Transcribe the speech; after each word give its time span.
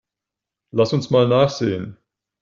Lass 0.71 0.93
uns 0.93 1.11
mal 1.11 1.27
nachsehen. 1.27 1.95